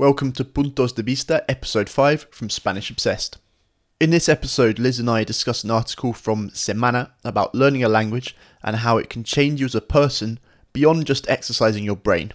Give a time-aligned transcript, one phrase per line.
[0.00, 3.36] Welcome to Puntos de Vista, episode 5 from Spanish Obsessed.
[3.98, 8.36] In this episode, Liz and I discuss an article from Semana about learning a language
[8.62, 10.38] and how it can change you as a person
[10.72, 12.32] beyond just exercising your brain.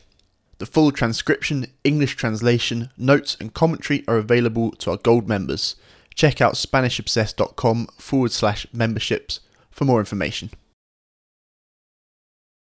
[0.58, 5.78] The full transcription, English translation, notes, and commentary are available to our gold members.
[6.16, 9.40] Check out SpanishObsessed.com forward slash memberships
[9.72, 10.50] for more information.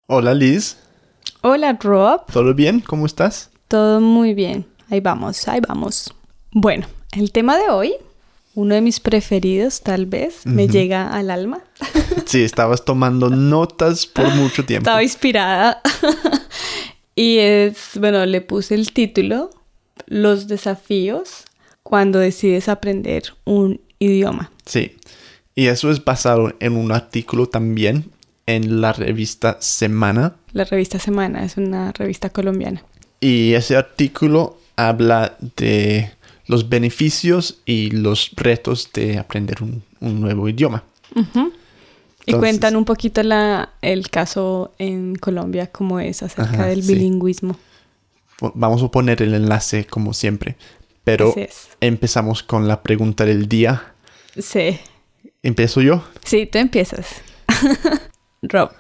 [0.08, 0.76] Hola Liz,
[1.42, 2.80] Hola Rob, ¿todo bien?
[2.80, 3.48] ¿Cómo estás?
[3.66, 4.66] todo muy bien.
[4.95, 6.14] Ahí vamos, ahí vamos.
[6.53, 7.94] Bueno, el tema de hoy,
[8.54, 11.64] uno de mis preferidos tal vez, me llega al alma.
[12.26, 14.85] Sí, estabas tomando notas por mucho tiempo.
[14.85, 15.82] Estaba inspirada.
[17.16, 19.50] y es, bueno, le puse el título,
[20.07, 21.43] Los desafíos
[21.82, 24.52] cuando decides aprender un idioma.
[24.64, 24.96] Sí,
[25.57, 28.13] y eso es basado en un artículo también
[28.46, 30.36] en la revista Semana.
[30.52, 32.84] La revista Semana es una revista colombiana.
[33.20, 36.11] Y ese artículo habla de
[36.47, 40.84] los beneficios y los retos de aprender un, un nuevo idioma.
[41.14, 46.83] Y Entonces- cuentan un poquito la, el caso en Colombia, cómo es acerca Ajá, del
[46.83, 47.56] bilingüismo.
[48.55, 50.56] Vamos a poner el enlace como siempre.
[51.05, 51.34] Pero
[51.81, 53.92] empezamos con la pregunta del día.
[54.38, 54.78] Sí.
[55.42, 56.03] ¿Empiezo yo?
[56.25, 57.06] Sí, tú empiezas.
[58.42, 58.70] Rob,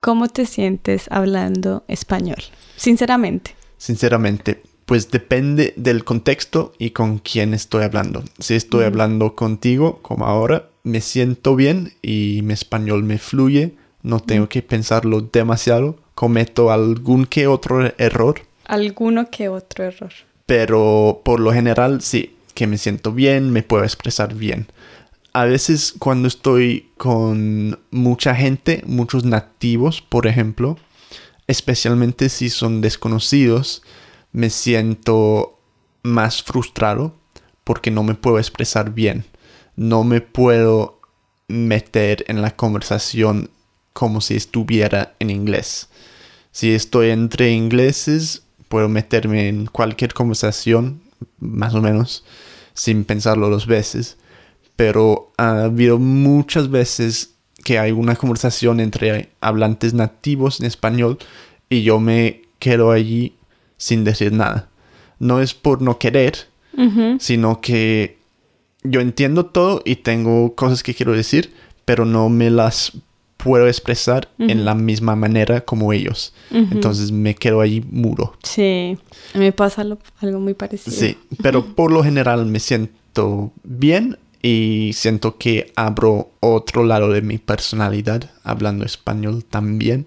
[0.00, 2.42] ¿cómo te sientes hablando español?
[2.76, 3.54] Sinceramente.
[3.78, 8.22] Sinceramente, pues depende del contexto y con quién estoy hablando.
[8.38, 14.20] Si estoy hablando contigo, como ahora, me siento bien y mi español me fluye, no
[14.20, 20.12] tengo que pensarlo demasiado, cometo algún que otro error, Alguno que otro error.
[20.46, 24.66] pero por lo general sí, que me siento bien, me puedo expresar bien.
[25.32, 30.78] A veces cuando estoy con mucha gente, muchos nativos, por ejemplo,
[31.46, 33.82] especialmente si son desconocidos,
[34.34, 35.58] me siento
[36.02, 37.14] más frustrado
[37.62, 39.24] porque no me puedo expresar bien.
[39.76, 41.00] No me puedo
[41.48, 43.48] meter en la conversación
[43.92, 45.88] como si estuviera en inglés.
[46.50, 51.00] Si estoy entre ingleses, puedo meterme en cualquier conversación,
[51.38, 52.24] más o menos,
[52.74, 54.16] sin pensarlo dos veces.
[54.74, 61.18] Pero ha habido muchas veces que hay una conversación entre hablantes nativos en español
[61.70, 63.36] y yo me quedo allí
[63.76, 64.68] sin decir nada.
[65.18, 66.34] No es por no querer,
[67.20, 68.18] sino que
[68.82, 71.52] yo entiendo todo y tengo cosas que quiero decir,
[71.84, 72.92] pero no me las
[73.36, 76.32] puedo expresar en la misma manera como ellos.
[76.50, 78.36] Entonces me quedo allí muro.
[78.42, 78.96] Sí,
[79.34, 80.96] me pasa lo- algo muy parecido.
[80.96, 87.22] Sí, pero por lo general me siento bien y siento que abro otro lado de
[87.22, 90.06] mi personalidad hablando español también.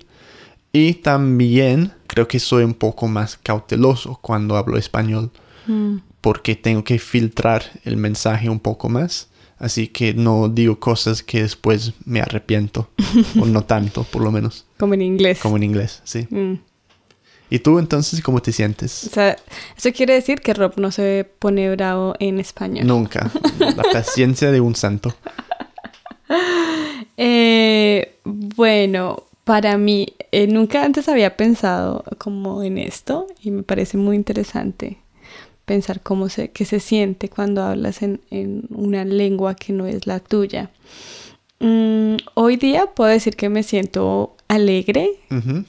[0.74, 5.30] Y también creo que soy un poco más cauteloso cuando hablo español
[5.68, 5.98] Mm.
[6.22, 9.28] porque tengo que filtrar el mensaje un poco más.
[9.60, 12.90] Así que no digo cosas que después me arrepiento.
[13.40, 14.66] o no tanto, por lo menos.
[14.80, 15.40] Como en inglés.
[15.42, 16.26] Como en inglés, sí.
[16.32, 16.54] Mm.
[17.52, 18.92] ¿Y tú entonces cómo te O sientes?
[18.92, 19.36] sea,
[19.78, 22.88] eso quiere decir que Rob no se pone bravo en español.
[22.88, 23.30] Nunca.
[23.60, 25.14] La paciencia de un santo.
[27.18, 33.96] Eh, bueno, para mí, eh, nunca antes había pensado como en esto y me parece
[33.96, 34.98] muy interesante
[35.64, 40.06] pensar cómo se, qué se siente cuando hablas en, en una lengua que no es
[40.06, 40.70] la tuya.
[41.62, 45.12] Mm, hoy día puedo decir que me siento alegre,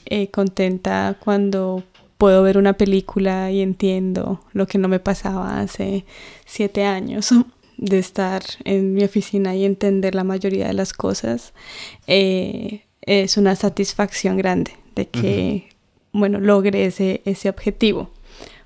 [0.06, 1.84] eh, contenta cuando
[2.19, 6.05] puedo ver una película y entiendo lo que no me pasaba hace
[6.47, 7.33] siete años
[7.77, 11.53] de estar en mi oficina y entender la mayoría de las cosas.
[12.09, 15.69] Eh, es una satisfacción grande de que,
[16.13, 18.11] bueno, logre ese, ese objetivo.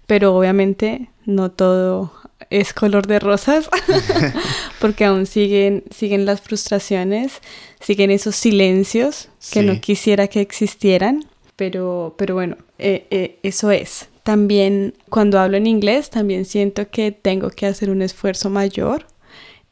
[0.07, 2.13] Pero obviamente no todo
[2.51, 3.69] es color de rosas,
[4.81, 7.41] porque aún siguen, siguen las frustraciones,
[7.81, 9.67] siguen esos silencios que Sí.
[9.67, 11.25] no quisiera que existieran,
[11.57, 14.09] pero, pero bueno, eh, eh, eso es.
[14.25, 19.07] También cuando hablo en inglés, también siento que tengo que hacer un esfuerzo mayor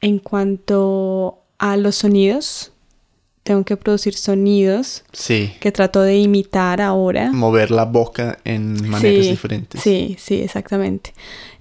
[0.00, 2.72] en cuanto a los sonidos.
[3.42, 5.52] Tengo que producir sonidos Sí.
[5.60, 7.32] que trato de imitar ahora.
[7.32, 9.80] Mover la boca en maneras Sí, diferentes.
[9.80, 11.14] Sí, sí, exactamente.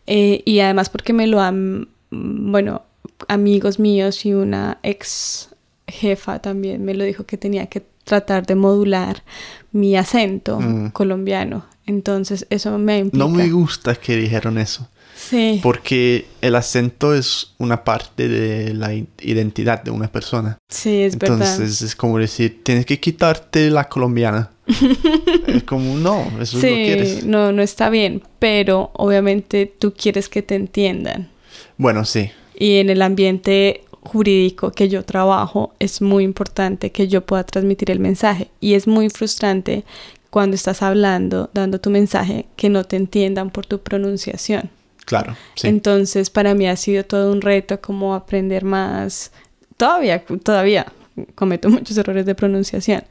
[0.05, 2.83] Eh, y además porque me lo han, bueno,
[3.27, 5.49] amigos míos y una ex
[5.87, 9.23] jefa también me lo dijo que tenía que tratar de modular
[9.71, 10.89] mi acento Mm.
[10.91, 11.65] colombiano.
[11.85, 13.25] Entonces eso me implica.
[13.25, 14.87] No me gusta que dijeron eso.
[15.19, 15.59] Sí.
[15.61, 20.57] Porque el acento es una parte de la identidad de una persona.
[20.69, 21.41] Sí, es verdad.
[21.41, 24.51] Entonces es como decir, tienes que quitarte la colombiana.
[25.47, 27.25] es como, no, eso sí, lo quieres.
[27.25, 31.29] No, no está bien, pero obviamente tú quieres que te entiendan.
[31.77, 32.31] Bueno, sí.
[32.57, 37.91] Y en el ambiente jurídico que yo trabajo es muy importante que yo pueda transmitir
[37.91, 39.83] el mensaje y es muy frustrante
[40.29, 44.69] cuando estás hablando, dando tu mensaje, que no te entiendan por tu pronunciación.
[45.09, 45.35] Claro.
[45.55, 45.67] Sí.
[45.67, 49.31] Entonces, para mí ha sido todo un reto como aprender más.
[49.75, 50.85] Todavía, todavía
[51.33, 53.01] cometo muchos errores de pronunciación,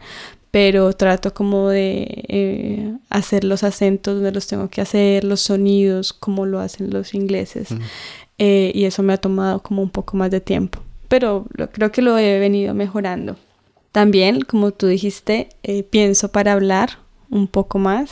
[0.52, 6.12] pero trato como de eh, hacer los acentos donde los tengo que hacer, los sonidos
[6.12, 7.70] como lo hacen los ingleses.
[8.38, 10.78] Eh, y eso me ha tomado como un poco más de tiempo,
[11.08, 13.34] pero creo que lo he venido mejorando.
[13.90, 16.98] También, como tú dijiste, eh, pienso para hablar
[17.28, 18.10] un poco más.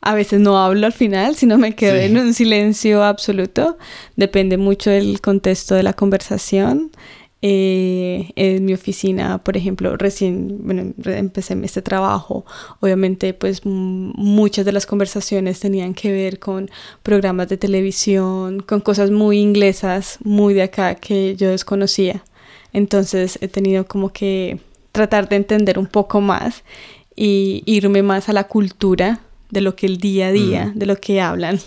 [0.00, 3.78] A veces no hablo al final, sino me quedo en un silencio absoluto.
[4.16, 6.90] Depende mucho del contexto de la conversación.
[7.40, 12.44] Eh, en mi oficina, por ejemplo, recién bueno, empecé este trabajo,
[12.80, 16.68] obviamente pues muchas de las conversaciones tenían que ver con
[17.04, 22.24] programas de televisión, con cosas muy inglesas, muy de acá que yo desconocía.
[22.72, 24.58] Entonces he tenido como que
[24.90, 26.64] tratar de entender un poco más
[27.14, 30.96] y irme más a la cultura de lo que el día a día, de lo
[30.96, 31.60] que hablan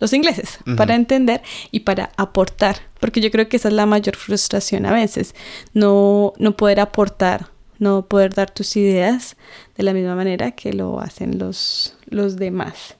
[0.00, 1.42] los ingleses, para entender
[1.72, 5.34] y para aportar, porque yo creo que esa es la mayor frustración a veces,
[5.74, 7.48] no, no poder aportar,
[7.78, 9.36] no poder dar tus ideas
[9.76, 12.96] de la misma manera que lo hacen los, los demás.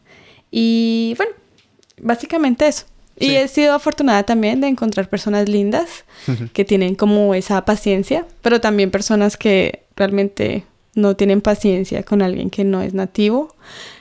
[0.51, 1.33] Y bueno,
[2.01, 2.87] básicamente eso.
[3.21, 6.05] Y he sido afortunada también de encontrar personas lindas
[6.53, 10.65] que tienen como esa paciencia, pero también personas que realmente
[10.95, 13.55] no tienen paciencia con alguien que no es nativo.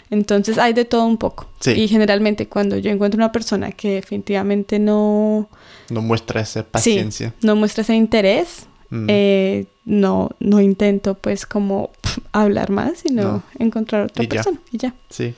[0.09, 1.47] Entonces hay de todo un poco.
[1.65, 5.49] Y generalmente cuando yo encuentro una persona que definitivamente no...
[5.89, 7.33] No muestra esa paciencia.
[7.41, 9.05] no muestra ese interés, mm.
[9.09, 11.91] eh, no, no intento pues como
[12.31, 14.93] hablar más, sino encontrar otra persona y ya.
[15.09, 15.33] Sí.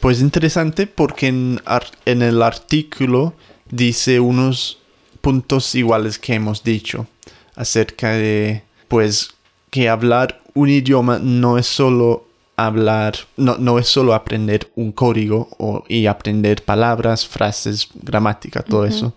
[0.00, 1.60] Pues interesante porque en,
[2.04, 3.34] en el artículo
[3.70, 4.78] dice unos
[5.20, 7.06] puntos iguales que hemos dicho
[7.56, 9.30] acerca de pues
[9.70, 12.27] que hablar un idioma no es solo
[12.58, 18.84] hablar, no, no es solo aprender un código o, y aprender palabras, frases, gramática, todo
[18.84, 19.14] eso,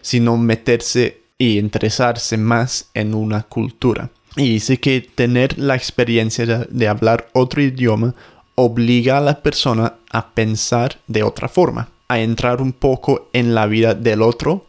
[0.00, 4.10] sino meterse y interesarse más en una cultura.
[4.36, 8.14] Y dice que tener la experiencia de, hablar otro idioma
[8.54, 13.66] obliga a la persona a pensar de otra forma, a entrar un poco en la
[13.66, 14.66] vida del otro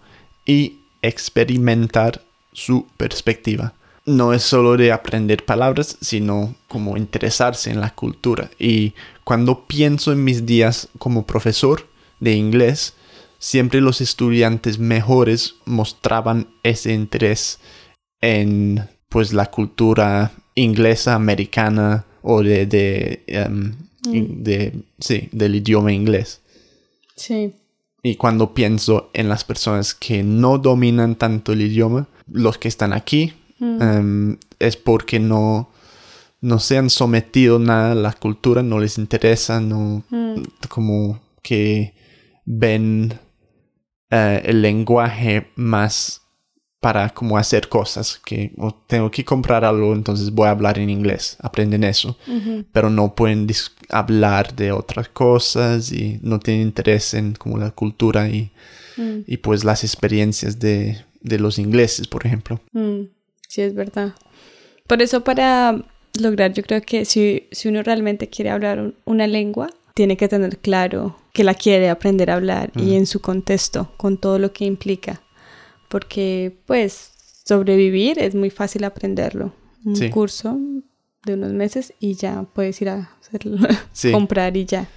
[0.48, 2.24] y experimentar
[2.54, 3.75] su perspectiva
[4.06, 8.52] no es solo de aprender palabras, sino como interesarse en la cultura.
[8.60, 8.94] Y
[9.24, 11.88] cuando pienso en mis días como profesor
[12.20, 12.94] de inglés,
[13.40, 17.60] siempre los estudiantes mejores mostraban ese interés
[18.22, 23.76] en pues la cultura inglesa, americana o de, de, em,
[24.06, 24.44] mm.
[24.44, 26.42] de sí, del idioma inglés.
[27.16, 27.54] Sí.
[28.04, 32.94] Y cuando pienso en las personas que no dominan tanto el idioma, los que están
[32.94, 33.82] aquí Mm.
[33.82, 35.70] Em, es porque no,
[36.42, 40.42] no se han sometido nada a la cultura, no les interesa, no mm.
[40.70, 41.94] como que
[42.46, 43.20] ven
[44.10, 46.22] eh, el lenguaje más
[46.80, 48.54] para como hacer cosas que
[48.86, 52.16] tengo que comprar algo entonces voy a hablar en inglés aprenden eso
[52.72, 53.48] pero no pueden
[53.90, 58.52] hablar de otras cosas y no tienen interés en como la cultura y,
[58.98, 59.22] mm.
[59.26, 62.62] y pues las experiencias de, de los ingleses por ejemplo
[63.56, 64.14] Sí, es verdad.
[64.86, 65.82] Por eso para
[66.20, 70.58] lograr, yo creo que si, si uno realmente quiere hablar una lengua, tiene que tener
[70.58, 74.66] claro que la quiere aprender a hablar y en su contexto, con todo lo que
[74.66, 75.22] implica.
[75.88, 77.14] Porque, pues,
[77.46, 79.54] sobrevivir es muy fácil aprenderlo.
[79.86, 80.60] Un curso
[81.26, 83.56] de unos meses y ya puedes ir a hacerlo,
[84.12, 84.90] comprar y ya.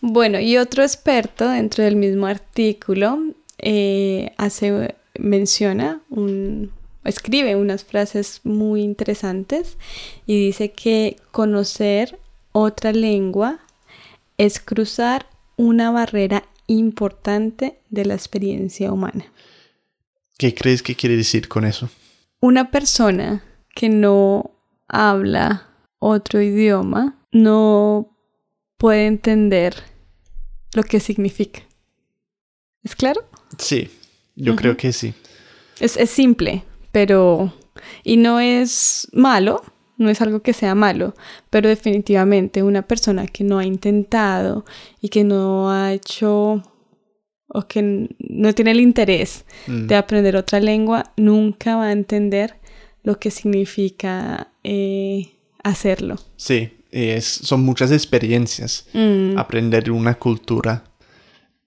[0.00, 3.18] Bueno, y otro experto dentro del mismo artículo
[3.58, 6.70] eh, hace, menciona un,
[7.04, 9.76] escribe unas frases muy interesantes
[10.26, 12.18] y dice que conocer
[12.52, 13.60] otra lengua
[14.38, 19.24] es cruzar una barrera importante de la experiencia humana.
[20.38, 21.88] ¿Qué crees que quiere decir con eso?
[22.40, 23.44] Una persona
[23.74, 24.50] que no
[24.88, 25.68] habla
[25.98, 28.16] otro idioma no
[28.76, 29.74] puede entender
[30.74, 31.62] lo que significa.
[32.82, 33.24] ¿Es claro?
[33.58, 33.90] Sí,
[34.34, 35.14] yo creo que sí.
[35.78, 37.52] Es, es simple pero...
[38.04, 39.62] Y no es malo,
[39.96, 41.14] no es algo que sea malo,
[41.50, 44.64] pero definitivamente una persona que no ha intentado
[45.00, 46.62] y que no ha hecho
[47.54, 49.86] o que no tiene el interés mm.
[49.86, 52.56] de aprender otra lengua, nunca va a entender
[53.02, 55.32] lo que significa eh,
[55.62, 56.16] hacerlo.
[56.36, 58.86] Sí, Es, son muchas experiencias.
[58.92, 60.84] Mm, Aprender una cultura.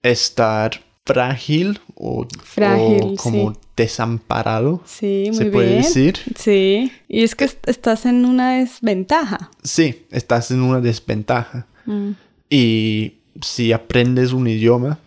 [0.02, 3.58] Estar frágil o, Frágil, o como sí.
[3.76, 4.82] desamparado.
[4.84, 5.82] sí, muy ¿Se puede bien.
[5.82, 6.18] decir?
[6.38, 9.50] Sí, y es que est- estás en una desventaja.
[9.62, 11.66] Sí, estás en una desventaja.
[11.86, 12.10] Mm,
[12.50, 14.98] Y si aprendes un idioma,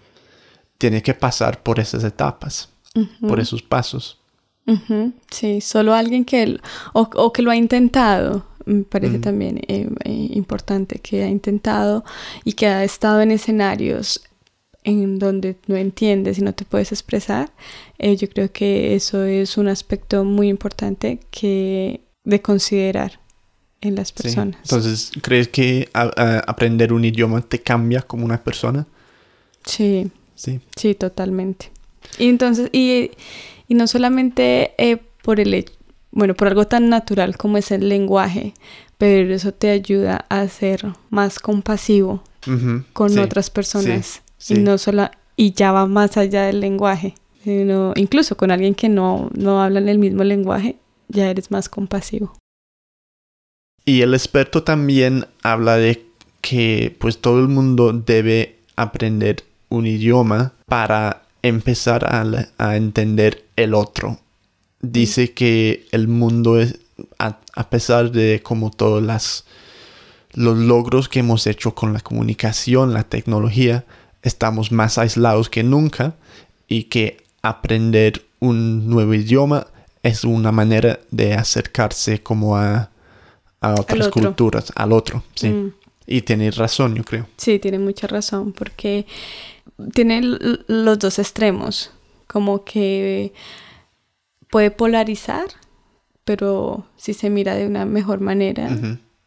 [0.77, 2.69] tienes que pasar por esas etapas,
[3.21, 4.17] por esos pasos.
[5.31, 6.59] Sí, solo alguien que,
[6.93, 9.21] o, o que lo ha intentado, me parece Mm.
[9.21, 12.03] también eh, eh, importante, que ha intentado
[12.43, 14.21] y que ha estado en escenarios
[14.83, 17.51] en donde no entiendes y no te puedes expresar,
[17.97, 23.19] eh, yo creo que eso es un aspecto muy importante que de considerar
[23.81, 24.13] en las Sí.
[24.23, 24.57] personas.
[24.63, 28.85] Entonces, ¿crees que a- a- aprender un idioma te cambia como una persona?
[29.65, 30.59] Sí, Sí.
[30.75, 31.71] sí, totalmente.
[32.17, 33.11] Y entonces, y,
[33.67, 35.65] y no solamente eh, por el
[36.11, 38.53] bueno, por algo tan natural como es el lenguaje,
[38.97, 44.05] pero eso te ayuda a ser más compasivo Ujú, con sí, otras personas.
[44.07, 44.19] sí.
[44.47, 48.89] Y no solo, y ya va más allá del lenguaje, sino incluso con alguien que
[48.89, 50.77] no, no habla en el mismo lenguaje,
[51.07, 52.37] ya eres más compasivo.
[53.85, 56.05] Y el experto también habla de
[56.41, 63.73] que pues todo el mundo debe aprender un idioma para empezar a, a entender el
[63.73, 64.19] otro.
[64.81, 66.79] Dice que el mundo es,
[67.17, 69.45] a, a pesar de como todas las
[70.33, 73.85] los logros que hemos hecho con la comunicación, la tecnología,
[74.21, 76.15] estamos más aislados que nunca
[76.67, 79.67] y que aprender un nuevo idioma
[80.03, 82.89] es una manera de acercarse como a,
[83.61, 85.49] a otras culturas, al otro, sí.
[85.49, 85.73] Mm.
[86.11, 87.27] Y tienes razón, yo creo.
[87.37, 89.05] Sí, tiene mucha razón, porque
[89.93, 91.91] tiene los dos extremos,
[92.25, 93.31] como que
[94.49, 95.45] puede polarizar,
[96.25, 98.69] pero si se mira de una mejor manera,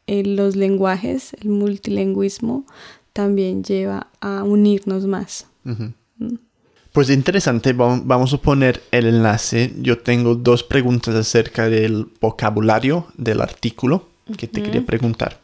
[0.09, 2.67] eh, los lenguajes, el multilingüismo,
[3.13, 5.47] también lleva a unirnos más.
[5.65, 5.93] Ujú.
[6.93, 9.73] Pues interesante, va- vamos a poner el enlace.
[9.81, 15.41] Yo tengo dos preguntas acerca del vocabulario del artículo que te quería preguntar.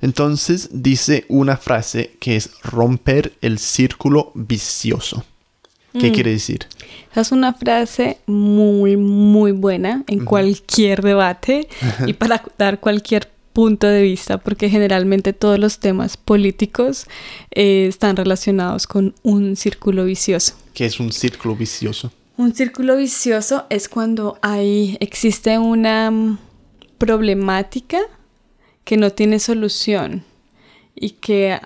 [0.00, 5.24] Entonces dice una frase que es romper el círculo vicioso.
[5.92, 6.14] ¿Qué Mm.
[6.14, 6.60] quiere decir?
[7.10, 11.68] Esa es una frase muy, muy buena en cualquier debate
[12.06, 13.28] y para dar cualquier
[13.60, 17.06] punto de vista, porque generalmente todos los temas políticos
[17.50, 20.54] eh, están relacionados con un círculo vicioso.
[20.72, 22.10] ¿Qué es un círculo vicioso?
[22.38, 26.38] Un círculo vicioso es cuando hay, existe una mm,
[26.96, 27.98] problemática
[28.84, 30.24] que no tiene solución
[30.94, 31.60] y que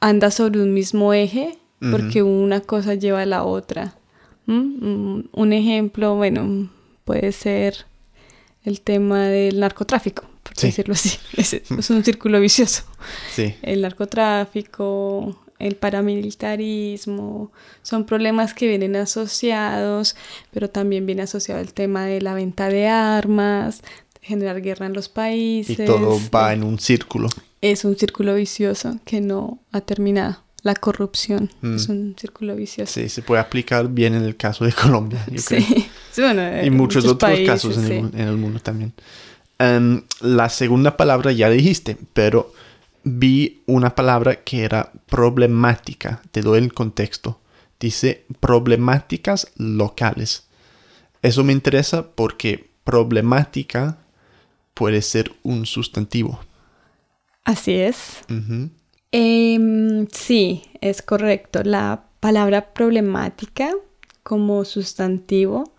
[0.00, 1.58] anda sobre un mismo eje
[1.90, 3.96] porque una cosa lleva a la otra.
[4.46, 4.54] ¿Mm?
[4.54, 6.70] Mm, Un ejemplo, bueno,
[7.04, 7.84] puede ser
[8.64, 10.66] el tema del narcotráfico, por Sí.
[10.68, 11.18] decirlo así.
[11.36, 12.82] Es, es un círculo vicioso
[13.34, 13.54] Sí.
[13.62, 20.16] el narcotráfico, el paramilitarismo, son problemas que vienen asociados,
[20.50, 23.82] pero también viene asociado el tema de la venta de armas,
[24.20, 25.84] generar guerra en los Y países.
[25.86, 27.28] todo va en un círculo.
[27.60, 30.38] Es un círculo vicioso que no ha terminado.
[30.62, 31.74] La corrupción Mm.
[31.76, 32.92] es un círculo vicioso.
[32.92, 35.56] Sí, se puede aplicar bien en el caso de Colombia, yo Sí.
[35.56, 35.66] creo.
[36.12, 37.92] Sí, bueno, y muchos, otros países, casos en, sí.
[37.94, 38.92] el, en el mundo también.
[39.58, 42.52] Em, la segunda palabra ya dijiste, pero
[43.04, 46.22] vi una palabra que era problemática.
[46.30, 47.40] Te doy el contexto.
[47.78, 50.46] Dice problemáticas locales.
[51.22, 53.98] Eso me interesa porque problemática
[54.74, 56.40] puede ser un sustantivo.
[57.44, 58.18] Así es.
[59.10, 61.62] Em, sí, es correcto.
[61.64, 63.72] La palabra problemática
[64.22, 65.71] como sustantivo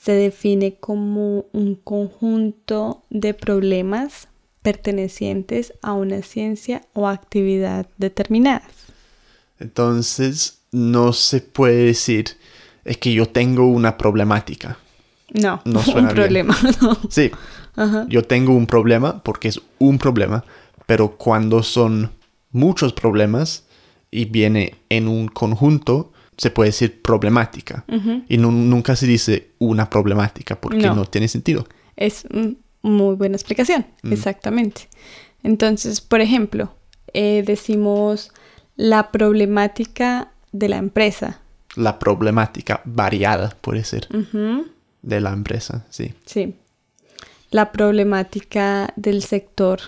[0.00, 4.28] se define como un conjunto de problemas
[4.62, 8.64] pertenecientes a una ciencia o actividad determinadas.
[9.58, 12.36] Entonces, no se puede decir,
[12.84, 14.78] es que yo tengo una problemática.
[15.32, 16.14] No, No un suena bien.
[16.14, 16.56] problema.
[16.82, 16.98] no.
[17.10, 17.30] Sí,
[17.76, 18.06] Ajá.
[18.08, 20.44] yo tengo un problema porque es un problema,
[20.86, 22.10] pero cuando son
[22.52, 23.64] muchos problemas
[24.10, 27.84] y viene en un conjunto, se puede decir problemática.
[28.28, 31.04] Y nu- nunca se dice una problemática porque no, No.
[31.04, 31.66] tiene sentido.
[31.96, 32.24] Es
[32.80, 34.12] muy buena explicación, Mm.
[34.14, 34.88] exactamente.
[35.42, 36.74] Entonces, por ejemplo,
[37.12, 38.32] eh, decimos
[38.76, 41.40] la problemática de la empresa.
[41.76, 44.08] La problemática variada puede ser
[45.02, 46.14] de la empresa, sí.
[46.24, 46.54] Sí.
[47.50, 49.80] La problemática del sector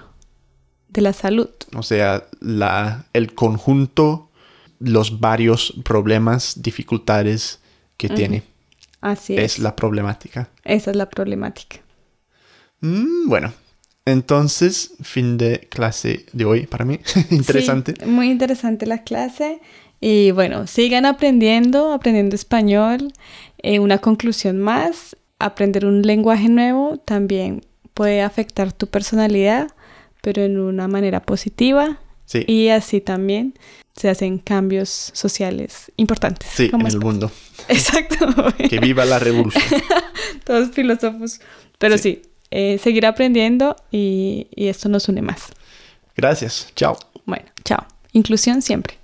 [0.91, 1.49] de la salud.
[1.75, 4.29] O sea, la, el conjunto,
[4.83, 7.61] los varios problemas, dificultades
[7.97, 8.43] que tiene.
[9.01, 9.55] Así es.
[9.55, 10.49] Es la problemática.
[10.65, 11.79] Esa es la problemática.
[12.81, 13.53] Mm, bueno,
[14.05, 16.99] Entonces, fin de clase de hoy para mí.
[17.31, 17.95] interesante.
[17.99, 19.61] Sí, muy interesante la clase.
[20.01, 23.13] Y bueno, sigan aprendiendo, aprendiendo español.
[23.59, 29.69] Eh, una conclusión más, aprender un lenguaje nuevo también puede afectar tu personalidad,
[30.21, 32.01] pero en una manera positiva.
[32.25, 32.45] Sí.
[32.47, 33.55] Y así también
[33.95, 36.49] se hacen cambios sociales importantes.
[36.55, 37.31] Sí, en el mundo.
[37.69, 38.27] Exacto.
[38.69, 39.65] que viva la revolución.
[40.45, 41.41] Todos filósofos.
[41.79, 45.49] Pero sí, eh, seguir aprendiendo y, y esto nos une más.
[46.17, 46.73] Gracias.
[46.75, 46.97] Chao.
[47.27, 47.87] Bueno, chao.
[48.13, 49.02] Inclusión siempre.